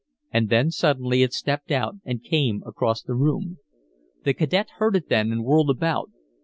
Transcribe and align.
And 0.31 0.49
then 0.49 0.71
suddenly 0.71 1.21
it 1.21 1.31
stepped 1.31 1.69
out 1.69 1.97
and 2.05 2.23
came 2.23 2.63
across 2.65 3.03
the 3.03 3.13
room. 3.13 3.59
The 4.23 4.33
cadet 4.33 4.71
heard 4.77 4.95
it 4.95 5.09
then, 5.09 5.31
and 5.31 5.43
whirled 5.45 5.69
about. 5.69 6.09